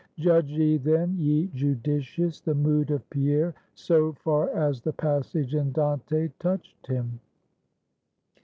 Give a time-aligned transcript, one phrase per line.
[0.17, 5.71] Judge ye, then, ye Judicious, the mood of Pierre, so far as the passage in
[5.71, 7.19] Dante touched him.